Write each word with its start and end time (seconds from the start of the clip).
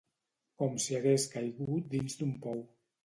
Com 0.61 0.79
si 0.85 0.97
hagués 0.99 1.27
caigut 1.35 1.89
dins 1.93 2.17
un 2.29 2.33
pou. 2.47 2.69